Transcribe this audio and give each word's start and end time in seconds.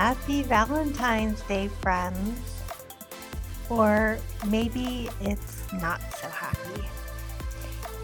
Happy 0.00 0.42
Valentine's 0.44 1.42
Day, 1.42 1.68
friends. 1.82 2.62
Or 3.68 4.18
maybe 4.48 5.10
it's 5.20 5.70
not 5.74 6.00
so 6.14 6.26
happy. 6.28 6.82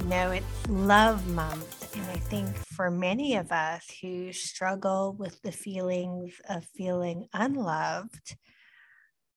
No, 0.04 0.30
it's 0.32 0.68
Love 0.68 1.26
Month. 1.28 1.96
And 1.96 2.04
I 2.10 2.18
think 2.18 2.54
for 2.74 2.90
many 2.90 3.36
of 3.36 3.50
us 3.50 3.86
who 4.02 4.30
struggle 4.34 5.16
with 5.18 5.40
the 5.40 5.50
feelings 5.50 6.34
of 6.50 6.66
feeling 6.66 7.28
unloved, 7.32 8.36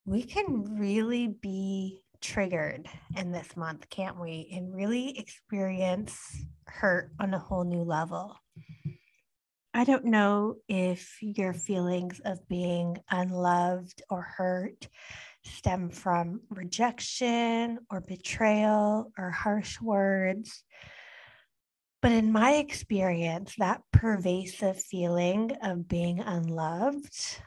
we 0.03 0.23
can 0.23 0.77
really 0.77 1.27
be 1.27 2.01
triggered 2.19 2.89
in 3.15 3.31
this 3.31 3.55
month, 3.55 3.89
can't 3.89 4.19
we? 4.19 4.51
And 4.51 4.75
really 4.75 5.17
experience 5.17 6.19
hurt 6.67 7.11
on 7.21 7.33
a 7.33 7.39
whole 7.39 7.63
new 7.63 7.83
level. 7.83 8.35
I 9.73 9.83
don't 9.83 10.05
know 10.05 10.55
if 10.67 11.17
your 11.21 11.53
feelings 11.53 12.19
of 12.25 12.47
being 12.47 12.97
unloved 13.11 14.01
or 14.09 14.23
hurt 14.23 14.87
stem 15.43 15.91
from 15.91 16.41
rejection 16.49 17.77
or 17.91 18.01
betrayal 18.01 19.11
or 19.17 19.29
harsh 19.29 19.79
words. 19.79 20.63
But 22.01 22.13
in 22.13 22.31
my 22.31 22.53
experience, 22.53 23.53
that 23.59 23.81
pervasive 23.93 24.81
feeling 24.81 25.51
of 25.61 25.87
being 25.87 26.19
unloved 26.19 27.39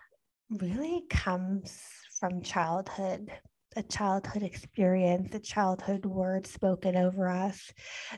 really 0.49 1.03
comes 1.11 1.77
from 2.21 2.43
childhood, 2.43 3.33
a 3.75 3.83
childhood 3.83 4.45
experience, 4.45 5.35
a 5.35 5.41
childhood 5.41 6.07
word 6.07 6.47
spoken 6.47 6.97
over 6.97 7.29
us 7.29 7.73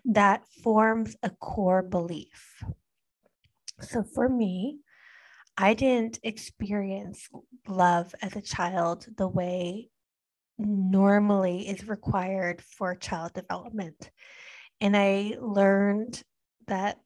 that 0.05 0.43
forms 0.63 1.17
a 1.23 1.31
core 1.31 1.83
belief. 1.83 2.63
So 3.81 4.03
for 4.03 4.29
me, 4.29 4.79
I 5.57 5.75
didn't 5.75 6.19
experience 6.23 7.29
love 7.69 8.15
as 8.23 8.35
a 8.35 8.43
child 8.43 9.07
the 9.17 9.29
way 9.29 9.91
normally 10.59 11.69
is 11.69 11.89
required 11.89 12.63
for 12.63 12.95
child 12.95 13.33
development. 13.35 14.11
And 14.81 14.97
I 14.97 15.37
learned 15.41 16.23
that 16.67 16.99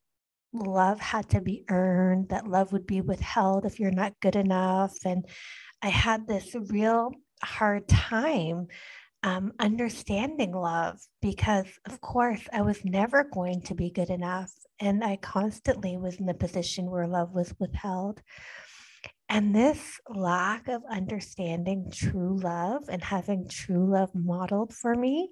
love 0.52 1.00
had 1.00 1.28
to 1.30 1.40
be 1.40 1.64
earned, 1.68 2.30
that 2.30 2.48
love 2.48 2.72
would 2.72 2.86
be 2.86 3.00
withheld 3.00 3.64
if 3.64 3.78
you're 3.78 3.90
not 3.90 4.20
good 4.20 4.36
enough. 4.36 4.94
And 5.04 5.26
I 5.82 5.88
had 5.88 6.26
this 6.26 6.54
real 6.54 7.12
hard 7.42 7.86
time 7.88 8.66
um, 9.22 9.52
understanding 9.58 10.52
love 10.52 10.98
because, 11.20 11.66
of 11.86 12.00
course, 12.00 12.42
I 12.52 12.62
was 12.62 12.84
never 12.84 13.24
going 13.24 13.62
to 13.62 13.74
be 13.74 13.90
good 13.90 14.10
enough. 14.10 14.52
And 14.80 15.02
I 15.02 15.16
constantly 15.16 15.96
was 15.96 16.16
in 16.16 16.26
the 16.26 16.34
position 16.34 16.90
where 16.90 17.06
love 17.06 17.32
was 17.32 17.54
withheld. 17.58 18.22
And 19.28 19.54
this 19.54 20.00
lack 20.08 20.68
of 20.68 20.82
understanding 20.90 21.90
true 21.92 22.38
love 22.38 22.84
and 22.88 23.02
having 23.02 23.48
true 23.48 23.90
love 23.90 24.10
modeled 24.14 24.72
for 24.72 24.94
me 24.94 25.30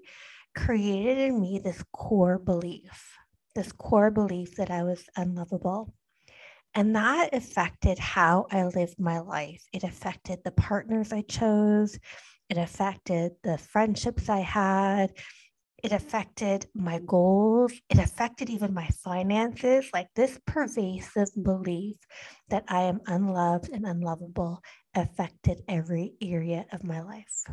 created 0.55 1.19
in 1.19 1.41
me 1.41 1.61
this 1.62 1.82
core 1.93 2.38
belief, 2.38 3.16
this 3.55 3.72
core 3.72 4.11
belief 4.11 4.56
that 4.56 4.71
I 4.71 4.82
was 4.82 5.05
unlovable. 5.16 5.94
And 6.75 6.94
that 6.94 7.31
affected 7.32 7.99
how 7.99 8.47
I 8.50 8.65
lived 8.65 8.99
my 8.99 9.21
life. 9.21 9.65
It 9.72 9.82
affected 9.82 10.41
the 10.44 10.50
partners 10.50 11.11
I 11.12 11.22
chose. 11.22 11.99
It 12.49 12.59
affected 12.59 13.33
the 13.43 13.59
friendships 13.59 14.29
I 14.29 14.41
had. 14.41 15.12
It 15.83 15.93
affected 15.93 16.67
my 16.75 17.01
goals. 17.05 17.73
It 17.91 17.99
affected 17.99 18.51
even 18.51 18.73
my 18.73 18.89
finances. 19.05 19.91
Like 19.93 20.09
this 20.15 20.39
pervasive 20.47 21.29
belief 21.43 21.97
that 22.49 22.65
I 22.69 22.83
am 22.83 23.01
unloved 23.06 23.69
and 23.73 23.85
unlovable 23.85 24.62
affected 24.95 25.62
every 25.69 26.15
area 26.23 26.67
of 26.73 26.85
my 26.85 27.03
life. 27.03 27.45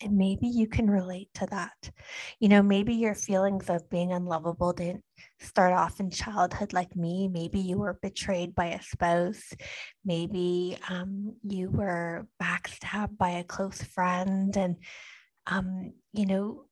And 0.00 0.16
maybe 0.16 0.46
you 0.46 0.68
can 0.68 0.88
relate 0.88 1.28
to 1.34 1.46
that. 1.46 1.90
You 2.38 2.48
know, 2.48 2.62
maybe 2.62 2.94
your 2.94 3.16
feelings 3.16 3.68
of 3.68 3.90
being 3.90 4.12
unlovable 4.12 4.72
didn't 4.72 5.02
start 5.40 5.72
off 5.72 5.98
in 5.98 6.10
childhood 6.10 6.72
like 6.72 6.94
me. 6.94 7.26
Maybe 7.26 7.58
you 7.58 7.78
were 7.78 7.98
betrayed 8.00 8.54
by 8.54 8.66
a 8.66 8.82
spouse. 8.82 9.52
Maybe 10.04 10.78
um, 10.88 11.34
you 11.42 11.70
were 11.70 12.28
backstabbed 12.40 13.18
by 13.18 13.30
a 13.30 13.44
close 13.44 13.82
friend. 13.82 14.56
And, 14.56 14.76
um, 15.48 15.94
you 16.12 16.26
know, 16.26 16.66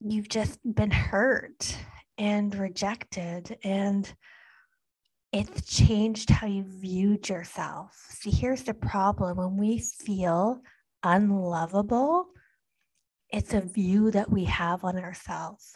you've 0.00 0.28
just 0.28 0.58
been 0.64 0.90
hurt 0.90 1.76
and 2.18 2.52
rejected. 2.52 3.58
And 3.62 4.12
it's 5.32 5.74
changed 5.74 6.30
how 6.30 6.46
you 6.46 6.64
viewed 6.66 7.28
yourself. 7.28 7.96
See, 8.10 8.30
here's 8.30 8.64
the 8.64 8.74
problem 8.74 9.38
when 9.38 9.56
we 9.56 9.78
feel 9.78 10.60
unlovable, 11.02 12.26
it's 13.30 13.54
a 13.54 13.60
view 13.60 14.10
that 14.10 14.30
we 14.30 14.44
have 14.44 14.84
on 14.84 14.98
ourselves 14.98 15.74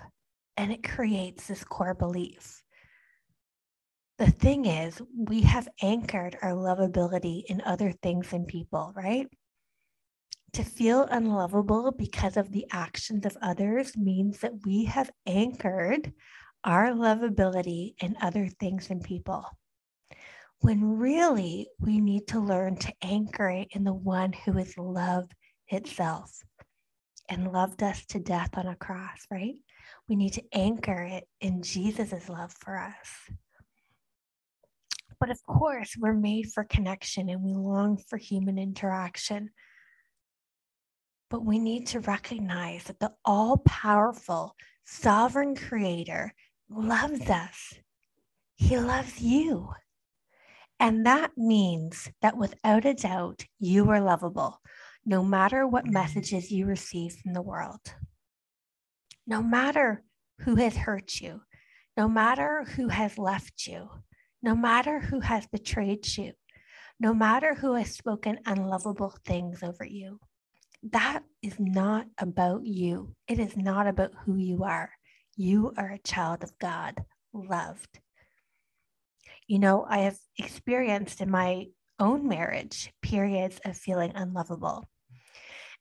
and 0.56 0.72
it 0.72 0.82
creates 0.82 1.46
this 1.46 1.64
core 1.64 1.94
belief. 1.94 2.62
The 4.18 4.30
thing 4.30 4.64
is, 4.64 5.00
we 5.14 5.42
have 5.42 5.68
anchored 5.82 6.38
our 6.40 6.52
lovability 6.52 7.44
in 7.48 7.60
other 7.66 7.92
things 7.92 8.32
and 8.32 8.46
people, 8.46 8.92
right? 8.96 9.28
To 10.54 10.64
feel 10.64 11.06
unlovable 11.10 11.92
because 11.92 12.38
of 12.38 12.50
the 12.50 12.66
actions 12.72 13.26
of 13.26 13.36
others 13.42 13.96
means 13.96 14.38
that 14.38 14.64
we 14.64 14.84
have 14.84 15.10
anchored 15.26 16.12
our 16.64 16.88
lovability 16.88 17.94
in 18.00 18.16
other 18.22 18.48
things 18.48 18.88
and 18.88 19.02
people 19.02 19.46
when 20.60 20.98
really 20.98 21.68
we 21.78 22.00
need 22.00 22.26
to 22.28 22.40
learn 22.40 22.76
to 22.76 22.92
anchor 23.02 23.48
it 23.48 23.68
in 23.72 23.84
the 23.84 23.94
one 23.94 24.32
who 24.32 24.56
is 24.58 24.76
love 24.78 25.28
itself 25.68 26.42
and 27.28 27.52
loved 27.52 27.82
us 27.82 28.04
to 28.06 28.18
death 28.18 28.56
on 28.56 28.66
a 28.66 28.76
cross, 28.76 29.26
right? 29.30 29.54
We 30.08 30.16
need 30.16 30.32
to 30.34 30.44
anchor 30.52 31.02
it 31.02 31.24
in 31.40 31.62
Jesus' 31.62 32.28
love 32.28 32.52
for 32.52 32.78
us. 32.78 33.34
But 35.18 35.30
of 35.30 35.44
course, 35.46 35.94
we're 35.98 36.14
made 36.14 36.52
for 36.52 36.64
connection 36.64 37.28
and 37.28 37.42
we 37.42 37.54
long 37.54 37.96
for 37.96 38.16
human 38.16 38.58
interaction. 38.58 39.50
But 41.30 41.44
we 41.44 41.58
need 41.58 41.88
to 41.88 42.00
recognize 42.00 42.84
that 42.84 43.00
the 43.00 43.12
all 43.24 43.58
powerful, 43.58 44.54
sovereign 44.84 45.56
creator 45.56 46.32
loves 46.68 47.28
us. 47.28 47.74
He 48.54 48.78
loves 48.78 49.20
you. 49.20 49.70
And 50.78 51.06
that 51.06 51.32
means 51.36 52.10
that 52.20 52.36
without 52.36 52.84
a 52.84 52.94
doubt, 52.94 53.44
you 53.58 53.90
are 53.90 54.00
lovable, 54.00 54.60
no 55.04 55.24
matter 55.24 55.66
what 55.66 55.84
mm-hmm. 55.84 55.94
messages 55.94 56.50
you 56.50 56.66
receive 56.66 57.14
from 57.14 57.32
the 57.32 57.42
world. 57.42 57.80
No 59.26 59.42
matter 59.42 60.04
who 60.40 60.56
has 60.56 60.76
hurt 60.76 61.20
you, 61.20 61.40
no 61.96 62.08
matter 62.08 62.64
who 62.76 62.88
has 62.88 63.16
left 63.16 63.66
you, 63.66 63.88
no 64.42 64.54
matter 64.54 65.00
who 65.00 65.20
has 65.20 65.46
betrayed 65.46 66.06
you, 66.16 66.32
no 67.00 67.14
matter 67.14 67.54
who 67.54 67.74
has 67.74 67.94
spoken 67.94 68.38
unlovable 68.46 69.14
things 69.24 69.62
over 69.62 69.84
you. 69.84 70.20
That 70.82 71.22
is 71.42 71.56
not 71.58 72.06
about 72.18 72.66
you. 72.66 73.14
It 73.26 73.38
is 73.38 73.56
not 73.56 73.86
about 73.86 74.12
who 74.24 74.36
you 74.36 74.64
are. 74.64 74.90
You 75.36 75.72
are 75.76 75.90
a 75.90 75.98
child 75.98 76.44
of 76.44 76.56
God, 76.58 77.04
loved 77.32 77.98
you 79.46 79.58
know, 79.58 79.86
I 79.88 79.98
have 79.98 80.18
experienced 80.38 81.20
in 81.20 81.30
my 81.30 81.66
own 81.98 82.28
marriage 82.28 82.92
periods 83.02 83.60
of 83.64 83.76
feeling 83.76 84.12
unlovable. 84.14 84.88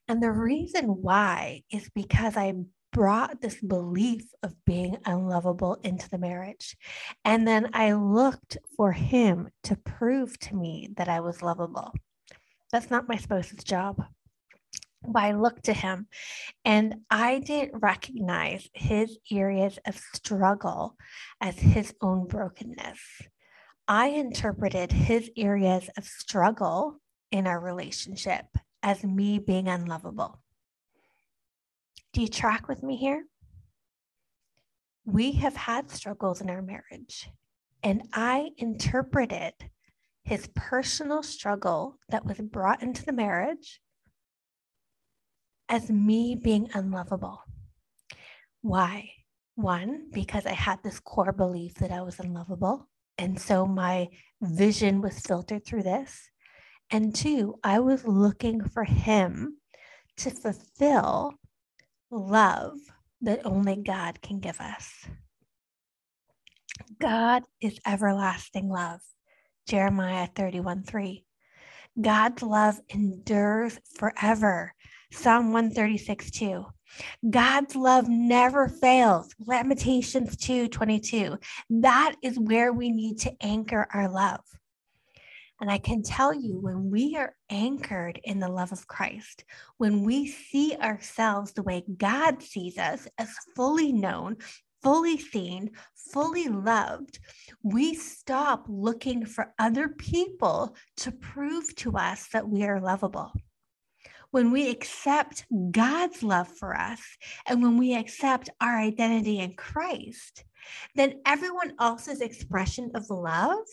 And 0.07 0.21
the 0.21 0.31
reason 0.31 0.85
why 0.85 1.63
is 1.71 1.89
because 1.94 2.38
I 2.38 2.53
brought 2.95 3.41
this 3.41 3.59
belief 3.59 4.23
of 4.41 4.56
being 4.65 4.97
unlovable 5.06 5.75
into 5.83 6.09
the 6.09 6.17
marriage. 6.17 6.77
And 7.25 7.45
then 7.45 7.69
I 7.73 7.91
looked 7.91 8.57
for 8.77 8.94
him 8.94 9.50
to 9.63 9.75
prove 9.75 10.39
to 10.39 10.56
me 10.56 10.89
that 10.95 11.09
I 11.09 11.19
was 11.19 11.41
lovable. 11.41 11.94
That's 12.71 12.89
not 12.89 13.09
my 13.09 13.17
spouse's 13.17 13.65
job. 13.65 14.01
But 15.06 15.23
I 15.23 15.33
looked 15.33 15.65
to 15.65 15.73
him 15.73 16.07
and 16.63 17.01
I 17.09 17.39
didn't 17.39 17.81
recognize 17.81 18.69
his 18.73 19.17
areas 19.29 19.77
of 19.85 20.00
struggle 20.13 20.95
as 21.41 21.59
his 21.59 21.94
own 22.01 22.27
brokenness. 22.27 23.00
I 23.87 24.07
interpreted 24.07 24.91
his 24.91 25.29
areas 25.37 25.89
of 25.95 26.05
struggle 26.05 26.99
in 27.31 27.45
our 27.45 27.59
relationship 27.59 28.45
as 28.81 29.03
me 29.03 29.37
being 29.37 29.67
unlovable. 29.67 30.41
Do 32.11 32.21
you 32.21 32.27
track 32.27 32.67
with 32.67 32.81
me 32.81 32.95
here? 32.95 33.25
We 35.05 35.33
have 35.33 35.55
had 35.55 35.91
struggles 35.91 36.41
in 36.41 36.49
our 36.49 36.63
marriage, 36.63 37.29
and 37.83 38.07
I 38.11 38.49
interpreted 38.57 39.53
his 40.23 40.49
personal 40.55 41.21
struggle 41.21 41.99
that 42.09 42.25
was 42.25 42.39
brought 42.39 42.81
into 42.81 43.05
the 43.05 43.13
marriage 43.13 43.81
as 45.69 45.91
me 45.91 46.35
being 46.35 46.69
unlovable. 46.73 47.43
Why? 48.61 49.11
One, 49.53 50.07
because 50.11 50.47
I 50.47 50.53
had 50.53 50.81
this 50.81 50.99
core 50.99 51.31
belief 51.31 51.75
that 51.75 51.91
I 51.91 52.01
was 52.01 52.19
unlovable. 52.19 52.89
And 53.17 53.39
so 53.39 53.65
my 53.65 54.09
vision 54.41 55.01
was 55.01 55.19
filtered 55.19 55.65
through 55.65 55.83
this. 55.83 56.29
And 56.91 57.15
two, 57.15 57.56
I 57.63 57.79
was 57.79 58.06
looking 58.06 58.63
for 58.63 58.83
him 58.83 59.57
to 60.17 60.29
fulfill 60.29 61.33
love 62.12 62.77
that 63.21 63.45
only 63.45 63.75
God 63.75 64.21
can 64.21 64.39
give 64.39 64.59
us. 64.62 64.91
God 67.00 67.44
is 67.62 67.79
everlasting 67.85 68.69
love. 68.69 69.01
Jeremiah 69.67 70.27
31 70.35 70.83
3. 70.83 71.25
God's 72.00 72.44
love 72.44 72.79
endures 72.89 73.79
forever. 73.97 74.73
Psalm 75.12 75.53
136 75.53 76.31
2. 76.31 76.65
God's 77.30 77.75
love 77.75 78.07
never 78.07 78.68
fails. 78.68 79.33
Lamentations 79.45 80.36
2 80.38 80.68
22. 80.68 81.38
That 81.69 82.15
is 82.21 82.39
where 82.39 82.74
we 82.74 82.92
need 82.92 83.19
to 83.19 83.33
anchor 83.42 83.88
our 83.94 84.09
love. 84.09 84.42
And 85.62 85.71
I 85.71 85.77
can 85.77 86.03
tell 86.03 86.33
you, 86.33 86.59
when 86.59 86.92
we 86.92 87.15
are 87.15 87.33
anchored 87.50 88.19
in 88.24 88.39
the 88.39 88.50
love 88.50 88.74
of 88.74 88.88
Christ, 88.88 89.45
when 89.77 90.03
we 90.03 90.27
see 90.27 90.75
ourselves 90.75 91.53
the 91.53 91.63
way 91.63 91.83
God 91.97 92.44
sees 92.44 92.77
us 92.77 93.07
as 93.18 93.33
fully 93.56 93.94
known, 93.94 94.36
fully 94.83 95.18
seen, 95.18 95.71
fully 95.95 96.50
loved, 96.50 97.19
we 97.63 97.95
stop 97.95 98.65
looking 98.68 99.25
for 99.25 99.53
other 99.57 99.89
people 99.89 100.75
to 100.98 101.12
prove 101.12 101.74
to 101.77 101.95
us 101.98 102.27
that 102.33 102.48
we 102.48 102.63
are 102.65 102.81
lovable. 102.81 103.31
When 104.35 104.51
we 104.51 104.69
accept 104.69 105.45
God's 105.71 106.21
love 106.21 106.49
for 106.49 106.75
us 106.75 106.99
and 107.47 107.63
when 107.63 107.77
we 107.77 107.95
accept 107.95 108.49
our 108.59 108.77
identity 108.77 109.39
in 109.39 109.53
Christ, 109.53 110.43
then 110.93 111.21
everyone 111.25 111.71
else's 111.79 112.19
expression 112.19 112.91
of 112.95 113.09
love 113.09 113.65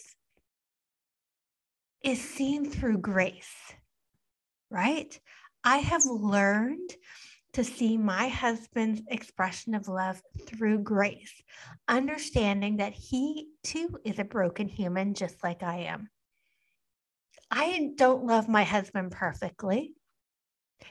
is 2.04 2.22
seen 2.22 2.64
through 2.70 2.98
grace, 2.98 3.56
right? 4.70 5.18
I 5.64 5.78
have 5.78 6.04
learned 6.06 6.90
to 7.54 7.64
see 7.64 7.98
my 7.98 8.28
husband's 8.28 9.02
expression 9.08 9.74
of 9.74 9.88
love 9.88 10.22
through 10.46 10.84
grace, 10.84 11.42
understanding 11.88 12.76
that 12.76 12.92
he 12.92 13.48
too 13.64 13.98
is 14.04 14.20
a 14.20 14.24
broken 14.24 14.68
human 14.68 15.14
just 15.14 15.42
like 15.42 15.64
I 15.64 15.78
am. 15.78 16.08
I 17.50 17.90
don't 17.96 18.26
love 18.26 18.48
my 18.48 18.62
husband 18.62 19.10
perfectly 19.10 19.96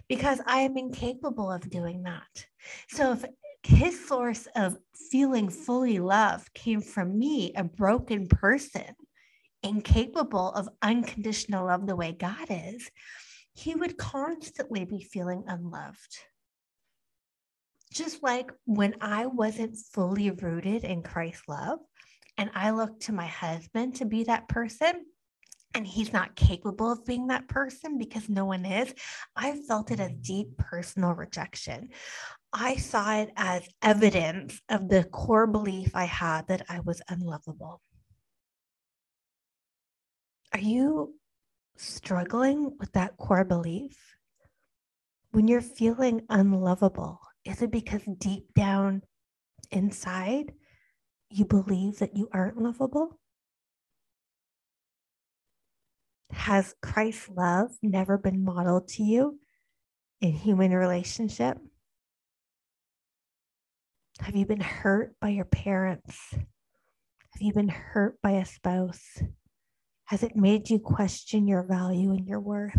because 0.07 0.39
I 0.45 0.61
am 0.61 0.77
incapable 0.77 1.51
of 1.51 1.69
doing 1.69 2.03
that. 2.03 2.45
So 2.89 3.13
if 3.13 3.25
his 3.63 4.07
source 4.07 4.47
of 4.55 4.77
feeling 5.11 5.49
fully 5.49 5.99
loved 5.99 6.53
came 6.53 6.81
from 6.81 7.17
me, 7.17 7.53
a 7.55 7.63
broken 7.63 8.27
person, 8.27 8.95
incapable 9.63 10.51
of 10.51 10.69
unconditional 10.81 11.67
love 11.67 11.85
the 11.85 11.95
way 11.95 12.11
God 12.11 12.47
is, 12.49 12.89
he 13.53 13.75
would 13.75 13.97
constantly 13.97 14.85
be 14.85 15.03
feeling 15.03 15.43
unloved. 15.47 16.17
Just 17.91 18.23
like 18.23 18.51
when 18.65 18.95
I 19.01 19.25
wasn't 19.25 19.77
fully 19.77 20.31
rooted 20.31 20.83
in 20.83 21.03
Christ's 21.03 21.43
love 21.47 21.79
and 22.37 22.49
I 22.55 22.71
looked 22.71 23.03
to 23.03 23.13
my 23.13 23.27
husband 23.27 23.95
to 23.95 24.05
be 24.05 24.23
that 24.23 24.47
person, 24.47 25.05
and 25.73 25.87
he's 25.87 26.11
not 26.11 26.35
capable 26.35 26.91
of 26.91 27.05
being 27.05 27.27
that 27.27 27.47
person 27.47 27.97
because 27.97 28.27
no 28.29 28.45
one 28.45 28.65
is, 28.65 28.93
I 29.35 29.53
felt 29.67 29.91
it 29.91 29.99
as 29.99 30.11
mm-hmm. 30.11 30.21
deep 30.21 30.57
personal 30.57 31.13
rejection. 31.13 31.89
I 32.53 32.75
saw 32.75 33.15
it 33.15 33.31
as 33.37 33.67
evidence 33.81 34.61
of 34.69 34.89
the 34.89 35.05
core 35.05 35.47
belief 35.47 35.95
I 35.95 36.05
had 36.05 36.47
that 36.47 36.65
I 36.67 36.81
was 36.81 37.01
unlovable. 37.07 37.81
Are 40.53 40.59
you 40.59 41.15
struggling 41.77 42.75
with 42.77 42.91
that 42.91 43.15
core 43.15 43.45
belief? 43.45 43.97
When 45.31 45.47
you're 45.47 45.61
feeling 45.61 46.23
unlovable, 46.27 47.21
is 47.45 47.61
it 47.61 47.71
because 47.71 48.01
deep 48.17 48.53
down 48.53 49.01
inside 49.71 50.51
you 51.29 51.45
believe 51.45 51.99
that 51.99 52.17
you 52.17 52.27
aren't 52.33 52.61
lovable? 52.61 53.20
Has 56.31 56.75
Christ's 56.81 57.29
love 57.29 57.71
never 57.81 58.17
been 58.17 58.43
modeled 58.43 58.87
to 58.89 59.03
you 59.03 59.39
in 60.21 60.33
human 60.33 60.71
relationship? 60.71 61.57
Have 64.19 64.35
you 64.35 64.45
been 64.45 64.61
hurt 64.61 65.15
by 65.19 65.29
your 65.29 65.45
parents? 65.45 66.17
Have 66.33 67.41
you 67.41 67.53
been 67.53 67.69
hurt 67.69 68.21
by 68.21 68.31
a 68.31 68.45
spouse? 68.45 69.21
Has 70.05 70.23
it 70.23 70.35
made 70.35 70.69
you 70.69 70.79
question 70.79 71.47
your 71.47 71.63
value 71.63 72.11
and 72.11 72.27
your 72.27 72.39
worth? 72.39 72.77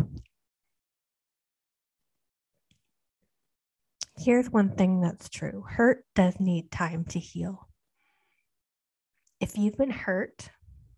Here's 4.18 4.50
one 4.50 4.76
thing 4.76 5.00
that's 5.00 5.28
true 5.28 5.64
hurt 5.68 6.04
does 6.14 6.38
need 6.38 6.70
time 6.70 7.04
to 7.06 7.18
heal. 7.18 7.68
If 9.40 9.58
you've 9.58 9.76
been 9.76 9.90
hurt, 9.90 10.50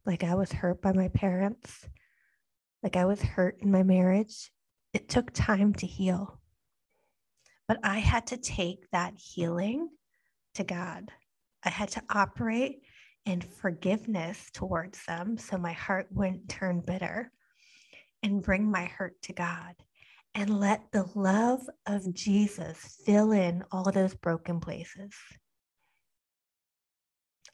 like 0.05 0.25
I 0.25 0.35
was 0.35 0.53
hurt 0.53 0.83
by 0.83 0.93
my 0.93 1.09
parents, 1.09 1.89
like 2.85 2.97
I 2.97 3.07
was 3.07 3.23
hurt 3.23 3.57
in 3.61 3.73
my 3.73 3.83
marriage, 3.83 4.53
it 4.93 5.09
took 5.09 5.33
time 5.33 5.73
to 5.77 5.87
heal. 5.87 6.39
But 7.67 7.79
I 7.83 7.99
had 7.99 8.27
to 8.29 8.37
take 8.37 8.91
that 8.93 9.15
healing 9.17 9.89
to 10.55 10.65
God. 10.65 11.11
I 11.65 11.71
had 11.71 11.89
to 11.93 12.03
operate 12.11 12.83
in 13.25 13.41
forgiveness 13.41 14.51
towards 14.53 15.03
them 15.07 15.39
so 15.39 15.57
my 15.57 15.73
heart 15.73 16.09
wouldn't 16.11 16.51
turn 16.51 16.83
bitter 16.87 17.33
and 18.23 18.43
bring 18.43 18.71
my 18.71 18.85
hurt 18.85 19.21
to 19.23 19.33
God 19.33 19.75
and 20.35 20.61
let 20.61 20.93
the 20.93 21.09
love 21.15 21.63
of 21.87 22.13
Jesus 22.13 22.99
fill 23.07 23.33
in 23.33 23.65
all 23.73 23.91
those 23.91 24.15
broken 24.15 24.61
places. 24.61 25.15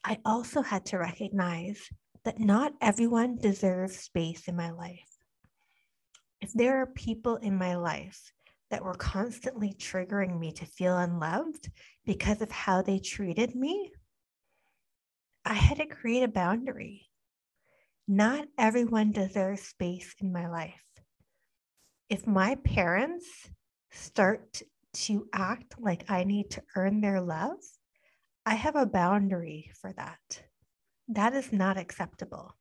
I 0.03 0.19
also 0.25 0.61
had 0.63 0.87
to 0.87 0.99
recognize 0.99 1.81
that 2.25 2.41
not 2.41 2.73
everyone 2.81 3.37
deserves 3.37 3.97
space 3.97 4.49
in 4.49 4.57
my 4.57 4.71
life. 4.71 5.10
If 6.41 6.53
there 6.55 6.79
are 6.81 6.87
people 6.87 7.37
in 7.37 7.57
my 7.57 7.77
life 7.77 8.33
that 8.71 8.85
were 8.85 8.95
constantly 8.95 9.75
triggering 9.75 10.39
me 10.39 10.53
to 10.53 10.65
feel 10.65 10.97
unloved 10.97 11.71
because 12.07 12.41
of 12.41 12.51
how 12.51 12.83
they 12.83 12.99
treated 12.99 13.55
me, 13.55 13.93
I 15.45 15.55
had 15.55 15.79
to 15.79 15.87
create 15.87 16.23
a 16.23 16.29
boundary. 16.29 17.09
Not 18.09 18.49
everyone 18.59 19.13
deserves 19.13 19.63
space 19.63 20.15
in 20.21 20.33
my 20.33 20.49
life. 20.49 20.85
If 22.09 22.27
my 22.27 22.57
parents 22.57 23.27
start 23.91 24.63
to 24.93 25.29
act 25.33 25.75
like 25.79 26.11
I 26.11 26.25
need 26.25 26.51
to 26.53 26.63
earn 26.75 27.01
their 27.01 27.21
love, 27.21 27.59
I 28.47 28.55
have 28.55 28.77
a 28.77 28.87
boundary 28.87 29.71
for 29.81 29.93
that. 29.93 30.43
That 31.09 31.35
is 31.35 31.53
not 31.53 31.77
acceptable. 31.77 32.57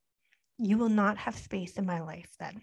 You 0.57 0.77
will 0.77 0.89
not 0.89 1.17
have 1.17 1.37
space 1.37 1.77
in 1.77 1.85
my 1.85 2.01
life 2.01 2.29
then. 2.39 2.61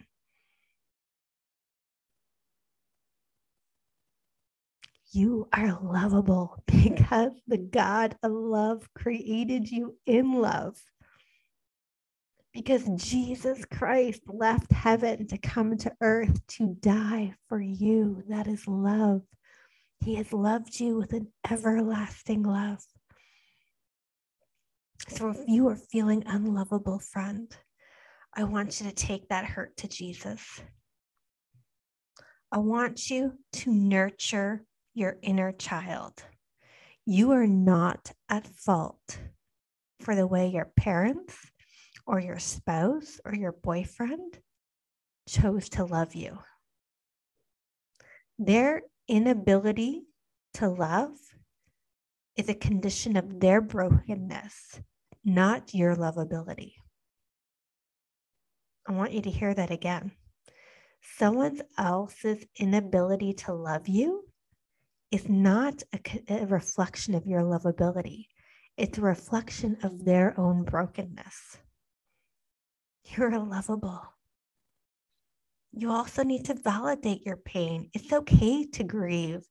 You 5.12 5.48
are 5.52 5.78
lovable 5.82 6.62
because 6.66 7.32
the 7.46 7.58
God 7.58 8.16
of 8.22 8.32
love 8.32 8.88
created 8.94 9.70
you 9.70 9.96
in 10.06 10.32
love. 10.32 10.76
Because 12.52 12.88
Jesus 12.96 13.64
Christ 13.66 14.22
left 14.26 14.72
heaven 14.72 15.26
to 15.26 15.38
come 15.38 15.76
to 15.78 15.92
earth 16.00 16.46
to 16.48 16.74
die 16.80 17.34
for 17.48 17.60
you. 17.60 18.22
That 18.28 18.46
is 18.46 18.66
love. 18.66 19.22
He 20.00 20.14
has 20.16 20.32
loved 20.32 20.80
you 20.80 20.96
with 20.96 21.12
an 21.12 21.28
everlasting 21.50 22.42
love. 22.42 22.82
So 25.08 25.28
if 25.30 25.38
you 25.46 25.68
are 25.68 25.76
feeling 25.76 26.24
unlovable, 26.26 26.98
friend, 26.98 27.54
I 28.34 28.44
want 28.44 28.80
you 28.80 28.86
to 28.88 28.94
take 28.94 29.28
that 29.28 29.44
hurt 29.44 29.76
to 29.78 29.88
Jesus. 29.88 30.60
I 32.50 32.58
want 32.58 33.10
you 33.10 33.32
to 33.54 33.72
nurture 33.72 34.64
your 34.96 35.18
inner 35.22 35.52
child. 35.52 36.24
You 37.04 37.32
are 37.32 37.46
not 37.46 38.12
at 38.30 38.46
fault 38.46 39.18
for 40.00 40.16
the 40.16 40.26
way 40.26 40.48
your 40.48 40.72
parents 40.74 41.36
or 42.06 42.18
your 42.18 42.38
spouse 42.38 43.20
or 43.24 43.34
your 43.34 43.52
boyfriend 43.52 44.38
chose 45.28 45.68
to 45.68 45.84
love 45.84 46.14
you. 46.14 46.38
Their 48.38 48.82
inability 49.06 50.04
to 50.54 50.68
love 50.68 51.10
is 52.34 52.48
a 52.48 52.54
condition 52.54 53.18
of 53.18 53.38
their 53.38 53.60
brokenness, 53.60 54.80
not 55.22 55.74
your 55.74 55.94
lovability. 55.94 56.72
I 58.88 58.92
want 58.92 59.12
you 59.12 59.20
to 59.20 59.30
hear 59.30 59.52
that 59.52 59.70
again. 59.70 60.12
Someone 61.18 61.60
else's 61.76 62.46
inability 62.58 63.34
to 63.34 63.52
love 63.52 63.88
you 63.88 64.25
is 65.10 65.28
not 65.28 65.82
a, 65.92 66.42
a, 66.42 66.46
reflection 66.46 67.14
of 67.14 67.26
your 67.26 67.42
lovability, 67.42 68.26
it's 68.76 68.98
a 68.98 69.02
reflection 69.02 69.76
of 69.82 70.04
their 70.04 70.38
own 70.38 70.64
brokenness. 70.64 71.58
You're 73.04 73.38
lovable. 73.38 74.02
You 75.72 75.92
also 75.92 76.22
need 76.22 76.46
to 76.46 76.54
validate 76.54 77.24
your 77.26 77.36
pain. 77.36 77.90
It's 77.92 78.12
okay 78.12 78.64
to 78.64 78.84
grieve. 78.84 79.46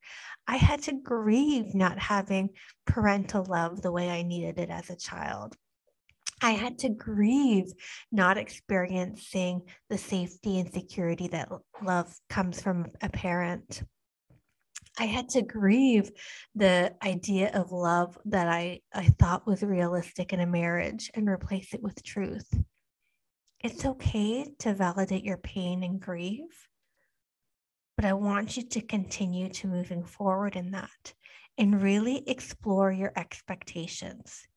I 0.47 0.57
had 0.57 0.81
to 0.83 0.93
grieve 0.93 1.75
not 1.75 1.99
having 1.99 2.49
parental 2.85 3.45
love 3.45 3.81
the 3.81 3.91
way 3.91 4.09
I 4.09 4.23
needed 4.23 4.59
it 4.59 4.69
as 4.69 4.89
a 4.89 4.95
child. 4.95 5.55
I 6.41 6.51
had 6.51 6.79
to 6.79 6.89
grieve 6.89 7.71
not 8.11 8.37
experiencing 8.37 9.61
the 9.89 9.97
safety 9.97 10.59
and 10.59 10.71
security 10.73 11.27
that 11.29 11.49
love 11.81 12.13
comes 12.29 12.61
from 12.61 12.87
a 13.01 13.09
parent. 13.09 13.83
I 14.97 15.05
had 15.05 15.29
to 15.29 15.41
grieve 15.41 16.11
the 16.53 16.93
idea 17.03 17.51
of 17.53 17.71
love 17.71 18.17
that 18.25 18.47
I, 18.47 18.79
I 18.93 19.07
thought 19.07 19.45
was 19.45 19.61
realistic 19.61 20.31
in 20.31 20.39
a 20.39 20.45
marriage 20.45 21.11
and 21.13 21.27
replace 21.27 21.73
it 21.73 21.83
with 21.83 22.01
truth. 22.03 22.47
It's 23.59 23.85
okay 23.85 24.45
to 24.59 24.73
validate 24.73 25.23
your 25.23 25.37
pain 25.37 25.83
and 25.83 25.99
grieve, 25.99 26.67
but 27.97 28.05
I 28.05 28.13
want 28.13 28.55
you 28.55 28.63
to 28.63 28.81
continue 28.81 29.49
to 29.49 29.67
moving 29.67 30.05
forward 30.05 30.55
in 30.55 30.71
that 30.71 31.13
and 31.57 31.81
really 31.81 32.23
explore 32.27 32.91
your 32.91 33.11
expectations. 33.17 34.47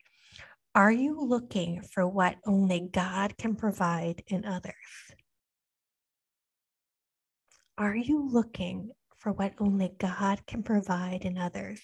Are 0.75 0.93
you 0.93 1.21
looking 1.21 1.83
for 1.83 2.07
what 2.07 2.37
only 2.47 2.89
God 2.93 3.37
can 3.37 3.57
provide 3.57 4.23
in 4.29 4.45
others? 4.45 4.75
Are 7.77 7.97
you 7.97 8.29
looking 8.29 8.91
for 9.19 9.33
what 9.33 9.53
only 9.59 9.93
God 9.99 10.47
can 10.47 10.63
provide 10.63 11.25
in 11.25 11.37
others? 11.39 11.81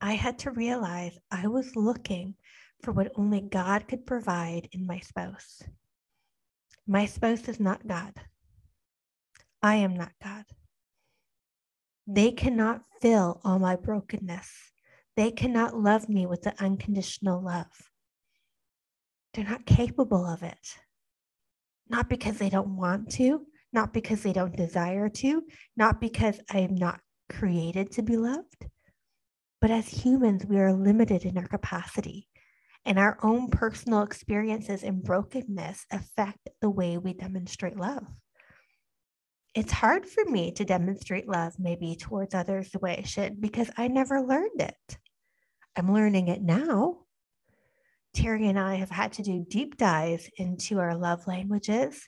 I 0.00 0.14
had 0.14 0.38
to 0.40 0.52
realize 0.52 1.18
I 1.30 1.48
was 1.48 1.74
looking 1.76 2.34
for 2.82 2.92
what 2.92 3.12
only 3.16 3.40
God 3.40 3.88
could 3.88 4.06
provide 4.06 4.68
in 4.72 4.86
my 4.86 5.00
spouse. 5.00 5.62
My 6.86 7.04
spouse 7.06 7.48
is 7.48 7.58
not 7.58 7.86
God. 7.86 8.14
I 9.62 9.76
am 9.76 9.94
not 9.94 10.12
God. 10.22 10.44
They 12.06 12.30
cannot 12.30 12.82
fill 13.02 13.40
all 13.44 13.58
my 13.58 13.76
brokenness. 13.76 14.48
They 15.16 15.30
cannot 15.32 15.76
love 15.76 16.08
me 16.08 16.26
with 16.26 16.42
the 16.42 16.54
unconditional 16.62 17.42
love. 17.42 17.90
They're 19.34 19.44
not 19.44 19.66
capable 19.66 20.24
of 20.24 20.42
it. 20.42 20.78
Not 21.88 22.08
because 22.08 22.38
they 22.38 22.50
don't 22.50 22.76
want 22.76 23.10
to, 23.12 23.46
not 23.72 23.92
because 23.92 24.22
they 24.22 24.32
don't 24.32 24.56
desire 24.56 25.08
to, 25.08 25.42
not 25.76 26.00
because 26.00 26.40
I 26.50 26.58
am 26.60 26.74
not 26.74 27.00
created 27.28 27.92
to 27.92 28.02
be 28.02 28.16
loved, 28.16 28.66
but 29.60 29.70
as 29.70 29.88
humans, 29.88 30.46
we 30.46 30.58
are 30.58 30.72
limited 30.72 31.24
in 31.24 31.36
our 31.36 31.46
capacity 31.46 32.28
and 32.84 32.98
our 32.98 33.18
own 33.22 33.48
personal 33.48 34.02
experiences 34.02 34.82
and 34.82 35.02
brokenness 35.02 35.84
affect 35.90 36.48
the 36.60 36.70
way 36.70 36.96
we 36.96 37.12
demonstrate 37.12 37.76
love. 37.76 38.06
It's 39.54 39.72
hard 39.72 40.06
for 40.06 40.24
me 40.24 40.52
to 40.52 40.64
demonstrate 40.64 41.28
love 41.28 41.54
maybe 41.58 41.96
towards 41.96 42.34
others 42.34 42.70
the 42.70 42.78
way 42.78 42.96
I 42.98 43.06
should 43.06 43.40
because 43.40 43.70
I 43.76 43.88
never 43.88 44.22
learned 44.22 44.60
it. 44.60 44.98
I'm 45.76 45.92
learning 45.92 46.28
it 46.28 46.42
now. 46.42 46.98
Terry 48.14 48.48
and 48.48 48.58
I 48.58 48.76
have 48.76 48.90
had 48.90 49.12
to 49.14 49.22
do 49.22 49.44
deep 49.48 49.76
dives 49.76 50.30
into 50.36 50.78
our 50.78 50.96
love 50.96 51.26
languages 51.26 52.06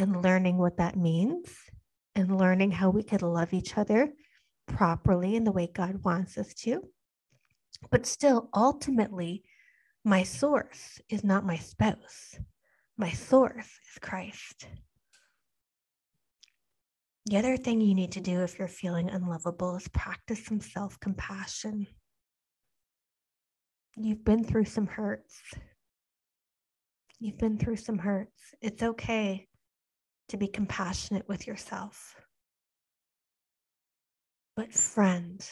and 0.00 0.22
learning 0.22 0.56
what 0.56 0.78
that 0.78 0.96
means 0.96 1.54
and 2.14 2.38
learning 2.38 2.70
how 2.70 2.90
we 2.90 3.02
could 3.02 3.22
love 3.22 3.52
each 3.52 3.76
other 3.76 4.10
properly 4.66 5.36
in 5.36 5.44
the 5.44 5.52
way 5.52 5.68
God 5.72 6.02
wants 6.04 6.38
us 6.38 6.54
to. 6.54 6.82
But 7.90 8.06
still, 8.06 8.48
ultimately, 8.54 9.42
my 10.04 10.22
source 10.22 11.00
is 11.08 11.22
not 11.22 11.44
my 11.44 11.56
spouse, 11.56 12.38
my 12.96 13.10
source 13.10 13.66
is 13.66 13.98
Christ. 14.00 14.66
The 17.26 17.36
other 17.36 17.56
thing 17.56 17.80
you 17.80 17.94
need 17.94 18.12
to 18.12 18.20
do 18.20 18.42
if 18.42 18.58
you're 18.58 18.68
feeling 18.68 19.10
unlovable 19.10 19.76
is 19.76 19.88
practice 19.88 20.44
some 20.46 20.60
self 20.60 20.98
compassion. 21.00 21.86
You've 23.96 24.24
been 24.24 24.44
through 24.44 24.64
some 24.64 24.86
hurts. 24.86 25.40
You've 27.18 27.38
been 27.38 27.58
through 27.58 27.76
some 27.76 27.98
hurts. 27.98 28.54
It's 28.62 28.82
okay 28.82 29.46
to 30.30 30.36
be 30.36 30.48
compassionate 30.48 31.28
with 31.28 31.46
yourself. 31.46 32.16
But, 34.56 34.72
friend, 34.72 35.44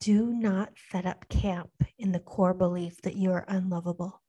do 0.00 0.26
not 0.26 0.70
set 0.90 1.06
up 1.06 1.28
camp 1.28 1.70
in 1.98 2.12
the 2.12 2.20
core 2.20 2.54
belief 2.54 3.00
that 3.02 3.16
you 3.16 3.32
are 3.32 3.44
unlovable. 3.48 4.22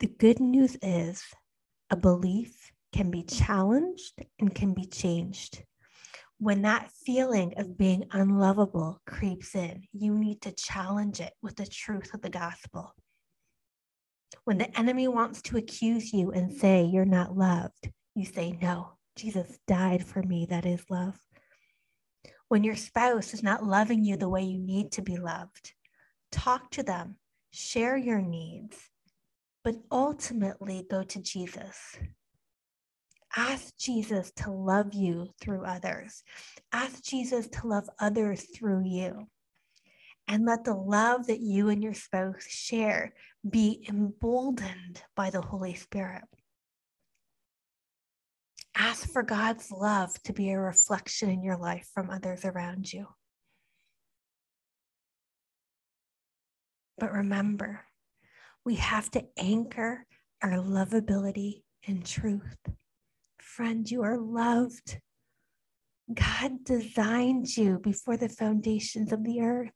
The 0.00 0.06
good 0.06 0.40
news 0.40 0.76
is 0.80 1.24
a 1.90 1.96
belief 1.96 2.72
can 2.92 3.10
be 3.10 3.24
challenged 3.24 4.24
and 4.38 4.54
can 4.54 4.72
be 4.72 4.86
changed. 4.86 5.64
When 6.38 6.62
that 6.62 6.90
feeling 7.04 7.54
of 7.56 7.76
being 7.76 8.04
unlovable 8.12 9.00
creeps 9.06 9.56
in, 9.56 9.82
you 9.92 10.14
need 10.14 10.40
to 10.42 10.52
challenge 10.52 11.20
it 11.20 11.32
with 11.42 11.56
the 11.56 11.66
truth 11.66 12.14
of 12.14 12.22
the 12.22 12.30
gospel. 12.30 12.94
When 14.44 14.58
the 14.58 14.78
enemy 14.78 15.08
wants 15.08 15.42
to 15.42 15.56
accuse 15.56 16.12
you 16.12 16.30
and 16.32 16.52
say 16.52 16.84
you're 16.84 17.04
not 17.04 17.36
loved, 17.36 17.90
you 18.14 18.24
say, 18.24 18.56
No, 18.60 18.92
Jesus 19.16 19.58
died 19.66 20.04
for 20.04 20.22
me. 20.22 20.46
That 20.48 20.66
is 20.66 20.84
love 20.90 21.18
when 22.48 22.64
your 22.64 22.76
spouse 22.76 23.34
is 23.34 23.42
not 23.42 23.64
loving 23.64 24.04
you 24.04 24.16
the 24.16 24.28
way 24.28 24.42
you 24.42 24.58
need 24.58 24.90
to 24.92 25.02
be 25.02 25.16
loved. 25.16 25.74
Talk 26.32 26.70
to 26.72 26.82
them, 26.82 27.16
share 27.52 27.96
your 27.96 28.20
needs, 28.20 28.76
but 29.64 29.76
ultimately 29.92 30.86
go 30.90 31.02
to 31.02 31.22
Jesus. 31.22 31.96
Ask 33.36 33.76
Jesus 33.78 34.32
to 34.36 34.50
love 34.50 34.94
you 34.94 35.28
through 35.40 35.64
others. 35.64 36.22
Ask 36.72 37.02
Jesus 37.04 37.46
to 37.48 37.66
love 37.66 37.88
others 38.00 38.46
through 38.56 38.84
you. 38.86 39.28
And 40.30 40.44
let 40.44 40.64
the 40.64 40.74
love 40.74 41.26
that 41.28 41.40
you 41.40 41.70
and 41.70 41.82
your 41.82 41.94
spouse 41.94 42.46
share 42.46 43.14
be 43.48 43.84
emboldened 43.88 45.02
by 45.16 45.30
the 45.30 45.40
Holy 45.40 45.74
Spirit. 45.74 46.24
Ask 48.76 49.10
for 49.10 49.22
God's 49.22 49.72
love 49.72 50.22
to 50.24 50.34
be 50.34 50.50
a 50.50 50.60
reflection 50.60 51.30
in 51.30 51.42
your 51.42 51.56
life 51.56 51.88
from 51.94 52.10
others 52.10 52.44
around 52.44 52.92
you. 52.92 53.06
But 56.98 57.12
remember, 57.12 57.84
we 58.64 58.74
have 58.76 59.10
to 59.12 59.24
anchor 59.38 60.06
our 60.42 60.58
lovability 60.58 61.62
in 61.84 62.02
truth. 62.02 62.56
Friend, 63.40 63.90
you 63.90 64.02
are 64.02 64.18
loved. 64.18 65.00
God 66.14 66.64
designed 66.64 67.54
you 67.54 67.78
before 67.80 68.16
the 68.16 68.30
foundations 68.30 69.12
of 69.12 69.24
the 69.24 69.42
earth. 69.42 69.72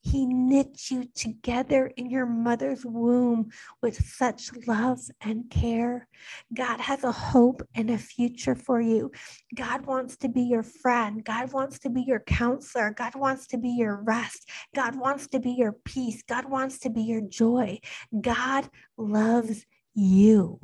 He 0.00 0.26
knit 0.26 0.90
you 0.90 1.04
together 1.14 1.92
in 1.96 2.10
your 2.10 2.26
mother's 2.26 2.84
womb 2.84 3.50
with 3.82 4.04
such 4.04 4.50
love 4.66 4.98
and 5.20 5.48
care. 5.48 6.08
God 6.52 6.80
has 6.80 7.04
a 7.04 7.12
hope 7.12 7.62
and 7.74 7.90
a 7.90 7.98
future 7.98 8.56
for 8.56 8.80
you. 8.80 9.12
God 9.54 9.86
wants 9.86 10.16
to 10.18 10.28
be 10.28 10.42
your 10.42 10.64
friend. 10.64 11.24
God 11.24 11.52
wants 11.52 11.78
to 11.80 11.90
be 11.90 12.02
your 12.02 12.20
counselor. 12.20 12.90
God 12.90 13.14
wants 13.14 13.46
to 13.48 13.58
be 13.58 13.70
your 13.70 14.02
rest. 14.02 14.48
God 14.74 14.96
wants 14.96 15.28
to 15.28 15.38
be 15.38 15.52
your 15.52 15.72
peace. 15.84 16.20
God 16.28 16.46
wants 16.50 16.80
to 16.80 16.90
be 16.90 17.02
your 17.02 17.20
joy. 17.20 17.78
God 18.20 18.68
loves 18.96 19.64
you. 19.94 20.58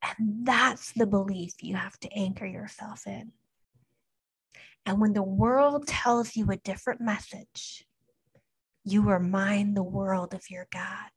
And 0.00 0.46
that's 0.46 0.92
the 0.92 1.06
belief 1.06 1.54
you 1.60 1.74
have 1.74 1.98
to 2.00 2.12
anchor 2.12 2.46
yourself 2.46 3.04
in. 3.06 3.32
And 4.88 5.02
when 5.02 5.12
the 5.12 5.22
world 5.22 5.86
tells 5.86 6.34
you 6.34 6.50
a 6.50 6.56
different 6.56 7.02
message, 7.02 7.84
you 8.84 9.02
remind 9.02 9.76
the 9.76 9.82
world 9.82 10.32
of 10.32 10.48
your 10.48 10.66
God. 10.72 11.10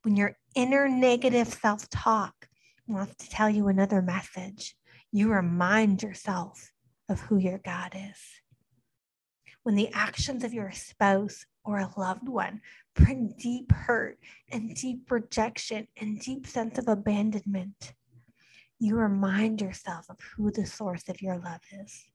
When 0.00 0.16
your 0.16 0.38
inner 0.54 0.88
negative 0.88 1.48
self 1.48 1.90
talk 1.90 2.48
wants 2.86 3.16
to 3.16 3.30
tell 3.30 3.50
you 3.50 3.68
another 3.68 4.00
message, 4.00 4.74
you 5.12 5.30
remind 5.30 6.02
yourself 6.02 6.72
of 7.10 7.20
who 7.20 7.36
your 7.36 7.58
God 7.58 7.92
is. 7.94 8.40
when 9.62 9.74
the 9.74 9.92
actions 9.92 10.44
of 10.44 10.54
your 10.54 10.72
spouse 10.72 11.44
or 11.64 11.78
a 11.78 11.90
loved 11.98 12.28
one 12.28 12.62
bring 12.94 13.34
deep 13.38 13.70
hurt 13.72 14.18
and 14.50 14.74
deep 14.74 15.10
rejection 15.10 15.86
and 16.00 16.20
deep 16.20 16.46
sense 16.46 16.78
of 16.78 16.88
abandonment, 16.88 17.92
you 18.78 18.96
remind 18.96 19.60
yourself 19.60 20.06
of 20.08 20.16
who 20.20 20.50
the 20.50 20.64
source 20.64 21.08
of 21.10 21.20
your 21.20 21.36
love 21.38 21.60
is. 21.84 22.06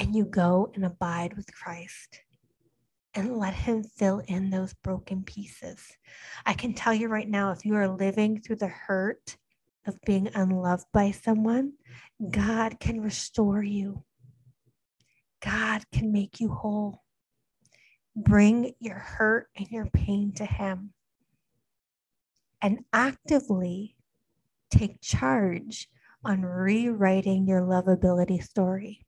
And 0.00 0.16
you 0.16 0.24
go 0.24 0.72
and 0.74 0.82
abide 0.86 1.36
with 1.36 1.52
Christ 1.54 2.22
and 3.14 3.36
let 3.36 3.52
Him 3.52 3.84
fill 3.84 4.22
in 4.26 4.48
those 4.48 4.72
broken 4.72 5.22
pieces. 5.24 5.92
I 6.46 6.54
can 6.54 6.72
tell 6.72 6.94
you 6.94 7.08
right 7.08 7.28
now 7.28 7.50
if 7.50 7.66
you 7.66 7.74
are 7.74 7.86
living 7.86 8.40
through 8.40 8.56
the 8.56 8.68
hurt 8.68 9.36
of 9.86 10.00
being 10.06 10.30
unloved 10.34 10.86
by 10.94 11.10
someone, 11.10 11.74
God 12.30 12.80
can 12.80 13.02
restore 13.02 13.62
you. 13.62 14.02
God 15.44 15.84
can 15.92 16.10
make 16.12 16.40
you 16.40 16.48
whole. 16.48 17.02
Bring 18.16 18.72
your 18.80 18.98
hurt 18.98 19.48
and 19.54 19.68
your 19.68 19.86
pain 19.86 20.32
to 20.36 20.46
Him 20.46 20.94
and 22.62 22.86
actively 22.90 23.96
take 24.70 25.02
charge 25.02 25.90
on 26.24 26.40
rewriting 26.40 27.46
your 27.46 27.60
lovability 27.60 28.42
story. 28.42 29.06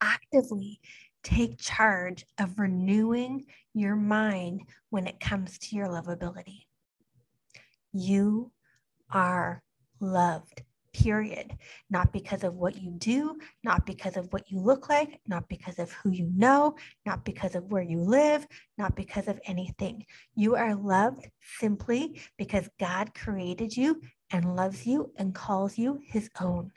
Actively 0.00 0.80
take 1.22 1.58
charge 1.58 2.24
of 2.38 2.58
renewing 2.58 3.44
your 3.74 3.96
mind 3.96 4.62
when 4.90 5.06
it 5.06 5.20
comes 5.20 5.58
to 5.58 5.76
your 5.76 5.88
lovability. 5.88 6.64
You 7.92 8.52
are 9.12 9.62
loved, 10.00 10.62
period. 10.92 11.56
Not 11.90 12.12
because 12.12 12.44
of 12.44 12.54
what 12.54 12.80
you 12.80 12.90
do, 12.92 13.38
not 13.62 13.84
because 13.84 14.16
of 14.16 14.32
what 14.32 14.50
you 14.50 14.60
look 14.60 14.88
like, 14.88 15.20
not 15.26 15.48
because 15.48 15.78
of 15.78 15.92
who 15.92 16.10
you 16.10 16.30
know, 16.34 16.76
not 17.04 17.24
because 17.24 17.54
of 17.54 17.64
where 17.70 17.82
you 17.82 18.00
live, 18.00 18.46
not 18.78 18.96
because 18.96 19.28
of 19.28 19.40
anything. 19.44 20.04
You 20.34 20.56
are 20.56 20.74
loved 20.74 21.28
simply 21.58 22.20
because 22.38 22.68
God 22.78 23.14
created 23.14 23.76
you 23.76 24.00
and 24.30 24.56
loves 24.56 24.86
you 24.86 25.12
and 25.16 25.34
calls 25.34 25.76
you 25.76 26.00
his 26.04 26.30
own. 26.40 26.72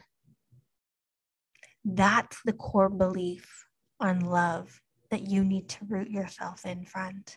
That's 1.85 2.41
the 2.43 2.53
core 2.53 2.89
belief 2.89 3.65
on 3.99 4.21
love 4.21 4.81
that 5.11 5.29
you 5.29 5.43
need 5.43 5.69
to 5.69 5.85
root 5.85 6.09
yourself 6.09 6.65
in, 6.65 6.85
friend. 6.85 7.35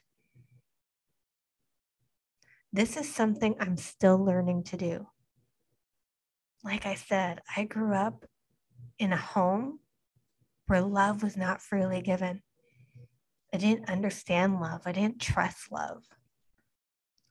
This 2.73 2.97
is 2.97 3.13
something 3.13 3.55
I'm 3.59 3.77
still 3.77 4.23
learning 4.23 4.65
to 4.65 4.77
do. 4.77 5.07
Like 6.63 6.87
I 6.87 6.95
said, 6.95 7.41
I 7.57 7.65
grew 7.65 7.95
up 7.95 8.25
in 8.99 9.13
a 9.13 9.17
home 9.17 9.81
where 10.67 10.83
love 10.83 11.23
was 11.23 11.37
not 11.37 11.63
freely 11.63 12.03
given. 12.03 12.43
I 13.53 13.59
didn't 13.59 13.89
understand 13.89 14.61
love, 14.61 14.83
I 14.85 14.93
didn't 14.93 15.21
trust 15.21 15.71
love. 15.73 16.05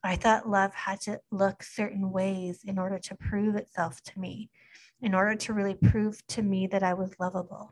I 0.02 0.16
thought 0.16 0.48
love 0.48 0.72
had 0.74 1.00
to 1.02 1.20
look 1.30 1.62
certain 1.62 2.12
ways 2.12 2.60
in 2.64 2.78
order 2.78 2.98
to 2.98 3.16
prove 3.16 3.56
itself 3.56 4.02
to 4.04 4.20
me, 4.20 4.50
in 5.00 5.14
order 5.14 5.34
to 5.34 5.52
really 5.52 5.74
prove 5.74 6.26
to 6.28 6.42
me 6.42 6.66
that 6.66 6.82
I 6.82 6.94
was 6.94 7.14
lovable. 7.18 7.70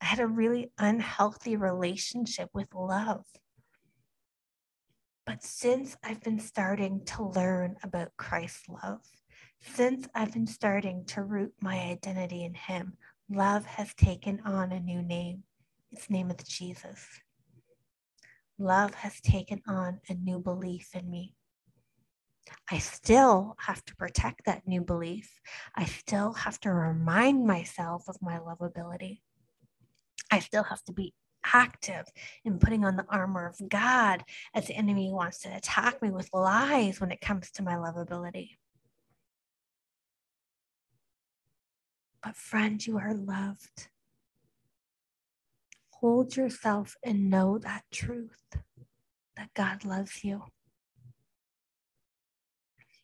I 0.00 0.06
had 0.06 0.20
a 0.20 0.26
really 0.26 0.70
unhealthy 0.78 1.56
relationship 1.56 2.50
with 2.52 2.68
love. 2.74 3.24
But 5.26 5.42
since 5.42 5.96
I've 6.02 6.22
been 6.22 6.38
starting 6.38 7.04
to 7.06 7.24
learn 7.24 7.76
about 7.82 8.16
Christ's 8.16 8.68
love, 8.68 9.00
since 9.60 10.06
I've 10.14 10.32
been 10.32 10.46
starting 10.46 11.04
to 11.06 11.22
root 11.22 11.52
my 11.60 11.78
identity 11.78 12.44
in 12.44 12.54
Him, 12.54 12.94
love 13.28 13.66
has 13.66 13.92
taken 13.94 14.40
on 14.44 14.72
a 14.72 14.80
new 14.80 15.02
name. 15.02 15.42
Its 15.90 16.08
name 16.08 16.30
is 16.30 16.46
Jesus 16.46 17.04
love 18.58 18.92
has 18.94 19.20
taken 19.20 19.62
on 19.66 20.00
a 20.08 20.14
new 20.14 20.38
belief 20.38 20.90
in 20.94 21.08
me. 21.08 21.34
I 22.70 22.78
still 22.78 23.56
have 23.58 23.84
to 23.86 23.96
protect 23.96 24.44
that 24.46 24.66
new 24.66 24.82
belief. 24.82 25.40
I 25.74 25.84
still 25.84 26.32
have 26.32 26.60
to 26.60 26.72
remind 26.72 27.46
myself 27.46 28.08
of 28.08 28.20
my 28.20 28.38
lovability. 28.38 29.20
I 30.30 30.40
still 30.40 30.64
have 30.64 30.84
to 30.84 30.92
be 30.92 31.14
active 31.44 32.06
in 32.44 32.58
putting 32.58 32.84
on 32.84 32.96
the 32.96 33.06
armor 33.08 33.46
of 33.46 33.68
God 33.68 34.22
as 34.54 34.66
the 34.66 34.74
enemy 34.74 35.10
wants 35.10 35.38
to 35.40 35.56
attack 35.56 36.02
me 36.02 36.10
with 36.10 36.28
lies 36.32 37.00
when 37.00 37.10
it 37.10 37.20
comes 37.20 37.50
to 37.52 37.62
my 37.62 37.74
lovability. 37.74 38.56
But, 42.22 42.36
friend, 42.36 42.84
you 42.86 42.98
are 42.98 43.14
loved 43.14 43.88
hold 46.00 46.36
yourself 46.36 46.96
and 47.02 47.28
know 47.28 47.58
that 47.58 47.82
truth 47.90 48.56
that 49.36 49.52
God 49.54 49.84
loves 49.84 50.22
you. 50.22 50.44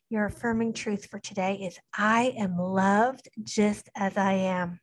Your 0.09 0.25
affirming 0.25 0.73
truth 0.73 1.07
for 1.07 1.19
today 1.19 1.55
is 1.55 1.79
I 1.93 2.35
am 2.37 2.57
loved 2.57 3.27
just 3.43 3.89
as 3.95 4.17
I 4.17 4.33
am. 4.33 4.79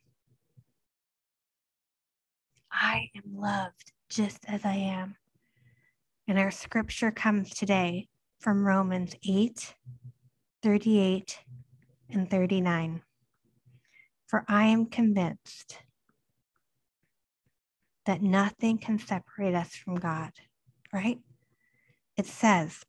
I 2.71 3.09
am 3.15 3.37
loved 3.39 3.93
just 4.09 4.39
as 4.47 4.65
I 4.65 4.75
am. 4.75 5.15
And 6.27 6.37
our 6.37 6.51
scripture 6.51 7.11
comes 7.11 7.51
today 7.51 8.09
from 8.39 8.65
Romans 8.65 9.15
8 9.27 9.75
38 10.61 11.39
and 12.09 12.29
39. 12.29 13.01
For 14.27 14.43
I 14.47 14.65
am 14.65 14.87
convinced 14.87 15.77
that 18.05 18.21
nothing 18.21 18.77
can 18.77 18.99
separate 18.99 19.55
us 19.55 19.69
from 19.69 19.95
God, 19.95 20.31
right? 20.91 21.19
It 22.17 22.25
says, 22.25 22.83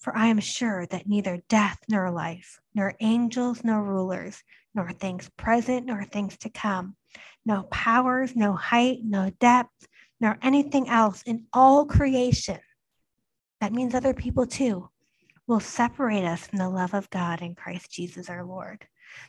For 0.00 0.16
I 0.16 0.26
am 0.26 0.40
sure 0.40 0.86
that 0.86 1.06
neither 1.06 1.42
death 1.48 1.78
nor 1.88 2.10
life, 2.10 2.58
nor 2.74 2.94
angels 3.00 3.62
nor 3.62 3.82
rulers, 3.82 4.42
nor 4.74 4.92
things 4.92 5.30
present 5.36 5.86
nor 5.86 6.04
things 6.04 6.36
to 6.38 6.50
come, 6.50 6.96
no 7.44 7.64
powers, 7.64 8.34
no 8.34 8.54
height, 8.54 9.00
no 9.04 9.30
depth, 9.40 9.88
nor 10.20 10.38
anything 10.42 10.88
else 10.88 11.22
in 11.22 11.46
all 11.52 11.84
creation, 11.84 12.60
that 13.60 13.72
means 13.72 13.94
other 13.94 14.14
people 14.14 14.46
too, 14.46 14.88
will 15.46 15.60
separate 15.60 16.24
us 16.24 16.46
from 16.46 16.58
the 16.58 16.68
love 16.68 16.94
of 16.94 17.10
God 17.10 17.42
in 17.42 17.54
Christ 17.54 17.90
Jesus 17.90 18.30
our 18.30 18.44
Lord. 18.44 18.86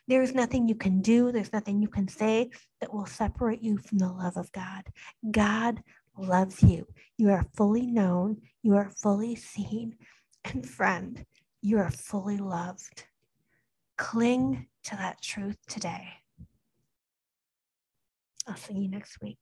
There's 0.07 0.33
nothing 0.33 0.67
you 0.67 0.75
can 0.75 1.01
do, 1.01 1.31
there's 1.31 1.51
nothing 1.51 1.81
you 1.81 1.87
can 1.87 2.07
say 2.07 2.51
that 2.79 2.93
will 2.93 3.05
separate 3.05 3.61
you 3.61 3.77
from 3.77 3.97
the 3.97 4.11
love 4.11 4.37
of 4.37 4.51
God. 4.51 4.83
God 5.31 5.81
loves 6.17 6.61
you. 6.63 6.87
You 7.17 7.31
are 7.31 7.45
fully 7.55 7.87
known, 7.87 8.37
you 8.63 8.75
are 8.75 8.89
fully 8.89 9.35
seen, 9.35 9.97
and 10.45 10.67
friend, 10.67 11.25
you 11.61 11.77
are 11.77 11.91
fully 11.91 12.37
loved. 12.37 13.05
Cling 13.97 14.67
to 14.83 14.95
that 14.95 15.21
truth 15.21 15.57
today. 15.67 16.07
I'll 18.47 18.55
see 18.55 18.73
you 18.73 18.89
next 18.89 19.21
week. 19.21 19.39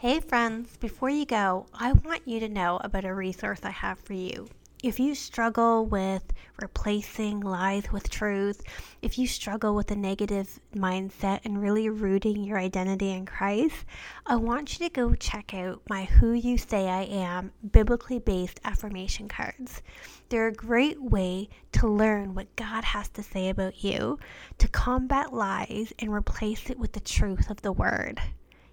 Hey, 0.00 0.20
friends, 0.20 0.76
before 0.78 1.10
you 1.10 1.24
go, 1.24 1.66
I 1.74 1.92
want 1.92 2.26
you 2.26 2.40
to 2.40 2.48
know 2.48 2.80
about 2.82 3.04
a 3.04 3.14
resource 3.14 3.60
I 3.62 3.70
have 3.70 3.98
for 3.98 4.14
you 4.14 4.48
if 4.82 4.98
you 4.98 5.14
struggle 5.14 5.86
with 5.86 6.24
replacing 6.60 7.40
lies 7.40 7.90
with 7.92 8.10
truth, 8.10 8.62
if 9.00 9.16
you 9.16 9.28
struggle 9.28 9.76
with 9.76 9.90
a 9.92 9.96
negative 9.96 10.58
mindset 10.74 11.40
and 11.44 11.62
really 11.62 11.88
rooting 11.88 12.42
your 12.42 12.58
identity 12.58 13.12
in 13.12 13.24
Christ, 13.24 13.84
I 14.26 14.36
want 14.36 14.78
you 14.78 14.88
to 14.88 14.92
go 14.92 15.14
check 15.14 15.54
out 15.54 15.82
my 15.88 16.04
Who 16.04 16.32
You 16.32 16.58
Say 16.58 16.88
I 16.88 17.02
Am 17.02 17.52
biblically 17.70 18.18
based 18.18 18.60
affirmation 18.64 19.28
cards. 19.28 19.82
They're 20.28 20.48
a 20.48 20.52
great 20.52 21.00
way 21.00 21.48
to 21.72 21.86
learn 21.86 22.34
what 22.34 22.54
God 22.56 22.82
has 22.82 23.08
to 23.10 23.22
say 23.22 23.50
about 23.50 23.84
you, 23.84 24.18
to 24.58 24.68
combat 24.68 25.32
lies 25.32 25.92
and 26.00 26.12
replace 26.12 26.70
it 26.70 26.78
with 26.78 26.92
the 26.92 27.00
truth 27.00 27.50
of 27.50 27.62
the 27.62 27.72
Word. 27.72 28.20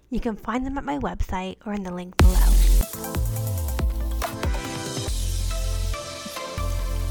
You 0.08 0.18
can 0.18 0.34
find 0.34 0.66
them 0.66 0.76
at 0.76 0.84
my 0.84 0.98
website 0.98 1.58
or 1.64 1.72
in 1.72 1.84
the 1.84 1.94
link 1.94 2.16
below. 2.16 3.69